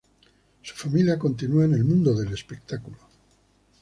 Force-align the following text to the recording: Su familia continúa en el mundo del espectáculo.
Su 0.63 0.73
familia 0.73 1.19
continúa 1.19 1.65
en 1.65 1.75
el 1.75 1.83
mundo 1.83 2.15
del 2.15 2.33
espectáculo. 2.33 2.97